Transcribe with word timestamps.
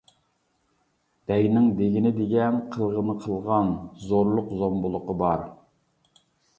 بەگنىڭ 1.31 1.67
دېگىنى 1.81 2.13
دېگەن، 2.17 2.59
قىلغىنى 2.73 3.17
قىلغان، 3.23 3.73
زورلۇق-زومبۇلۇقى 4.09 5.21
بار. 5.25 5.49